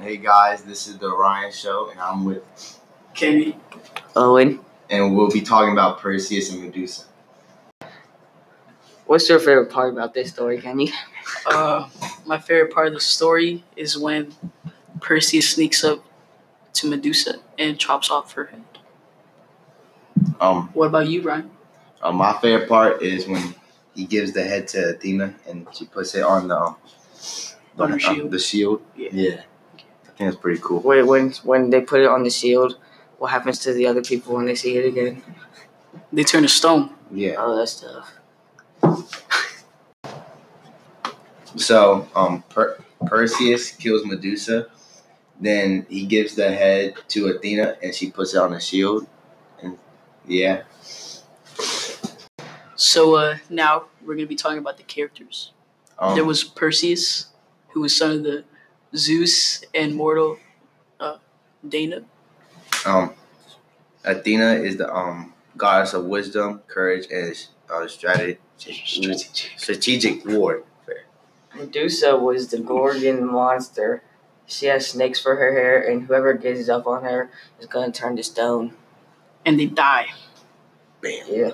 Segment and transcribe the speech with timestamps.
[0.00, 2.42] Hey guys, this is the Ryan Show, and I'm with,
[3.14, 3.56] Kenny.
[4.14, 7.04] Owen, and we'll be talking about Perseus and Medusa.
[9.06, 10.92] what's your favorite part about this story, Kenny?
[11.46, 11.88] Uh,
[12.26, 14.34] my favorite part of the story is when
[15.00, 16.04] Perseus sneaks up
[16.74, 18.64] to Medusa and chops off her head.
[20.40, 21.50] Um, What about you, Ryan?
[22.02, 23.54] uh, my favorite part is when
[23.94, 26.76] he gives the head to Athena and she puts it on the um,
[27.76, 28.30] the, On her um, shield.
[28.30, 28.82] the shield.
[28.96, 29.08] Yeah.
[29.12, 29.44] yeah, I
[30.18, 30.80] think that's pretty cool.
[30.80, 32.76] Wait, when when they put it on the shield,
[33.18, 35.22] what happens to the other people when they see it again?
[36.12, 36.90] They turn to stone.
[37.10, 37.36] Yeah.
[37.38, 38.14] Oh, that's tough.
[41.56, 44.68] So um, per- Perseus kills Medusa,
[45.40, 49.06] then he gives the head to Athena and she puts it on the shield,
[49.62, 49.78] and
[50.26, 50.62] yeah.
[52.74, 55.52] So uh, now we're gonna be talking about the characters.
[55.98, 57.26] Um, there was Perseus,
[57.70, 58.44] who was son of the
[58.96, 60.38] Zeus and mortal
[60.98, 61.18] uh,
[61.66, 62.04] Dana.
[62.86, 63.14] Um,
[64.04, 67.34] Athena is the um goddess of wisdom, courage, and
[67.70, 68.38] uh, strategy,
[69.56, 70.62] strategic war.
[71.54, 74.02] Medusa was the Gorgon monster.
[74.46, 78.16] She has snakes for her hair, and whoever gets up on her is gonna turn
[78.16, 78.74] to stone.
[79.44, 80.08] And they die.
[81.00, 81.26] Bam.
[81.28, 81.50] Yeah.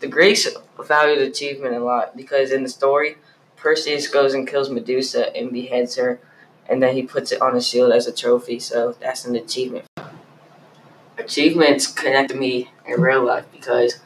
[0.00, 0.48] The Greeks
[0.80, 3.16] valued achievement a lot because in the story,
[3.62, 6.18] Perseus goes and kills Medusa and beheads her,
[6.68, 8.58] and then he puts it on a shield as a trophy.
[8.58, 9.84] So that's an achievement.
[11.16, 14.00] Achievements connect to me in real life because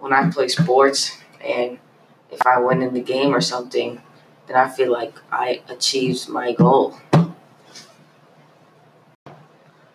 [0.00, 1.78] when I play sports and
[2.32, 4.02] if I win in the game or something,
[4.48, 6.96] then I feel like I achieved my goal.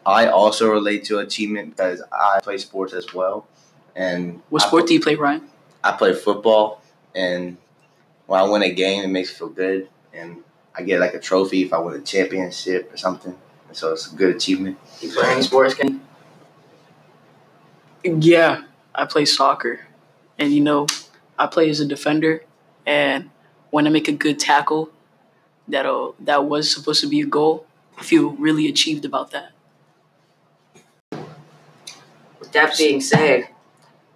[0.06, 3.46] I also relate to achievement because I play sports as well,
[3.96, 5.50] and What I sport pl- do you play, Ryan?
[5.84, 6.82] I play football,
[7.14, 7.58] and
[8.32, 10.38] when I win a game, it makes me feel good, and
[10.74, 13.38] I get like a trophy if I win a championship or something.
[13.68, 14.78] And so it's a good achievement.
[15.02, 15.74] You play any sports?
[15.74, 16.02] Can
[18.06, 18.64] Yeah,
[18.96, 19.82] I play soccer,
[20.40, 20.88] and you know,
[21.38, 22.46] I play as a defender.
[22.86, 23.32] And
[23.70, 24.92] when I make a good tackle,
[25.68, 27.66] that uh, that was supposed to be a goal,
[27.98, 29.52] I feel really achieved about that.
[32.40, 33.50] With that being said,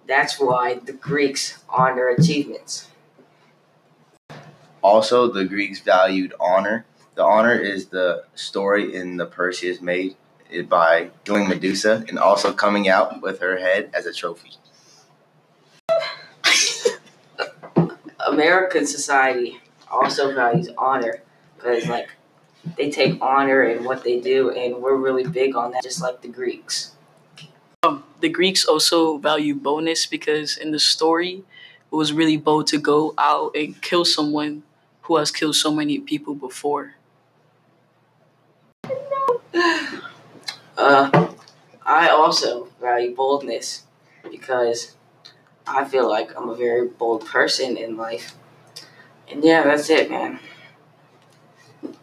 [0.08, 2.88] that's why the Greeks honor achievements.
[4.86, 6.86] Also, the Greeks valued honor.
[7.16, 10.14] The honor is the story in the Perseus made
[10.48, 14.52] it by killing Medusa and also coming out with her head as a trophy.
[18.28, 19.60] American society
[19.90, 21.20] also values honor
[21.56, 22.10] because, like,
[22.76, 26.22] they take honor in what they do, and we're really big on that, just like
[26.22, 26.92] the Greeks.
[27.82, 31.42] Um, the Greeks also value bonus because in the story,
[31.90, 34.62] it was really bold to go out and kill someone
[35.06, 36.94] who has killed so many people before.
[40.78, 41.32] Uh,
[41.86, 43.84] I also value boldness
[44.30, 44.94] because
[45.66, 48.34] I feel like I'm a very bold person in life.
[49.26, 50.38] And yeah, that's it, man.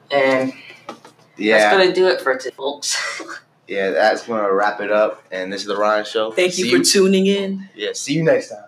[0.09, 0.53] And
[1.37, 3.21] Yeah, that's gonna do it for today, folks.
[3.67, 5.23] yeah, that's gonna wrap it up.
[5.31, 6.31] And this is the Ryan Show.
[6.31, 7.69] Thank See you for tuning in.
[7.75, 8.65] yeah, see you next time.